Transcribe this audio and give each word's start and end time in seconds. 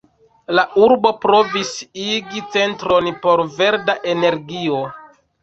La 0.59 0.61
urbo 0.85 1.11
provis 1.25 1.73
igi 2.13 2.41
centron 2.57 3.11
por 3.27 3.45
verda 3.61 3.99
energio. 4.17 4.83